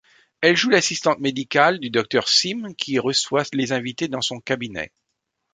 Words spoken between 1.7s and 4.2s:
du Docteur Cymes qui reçoit les invités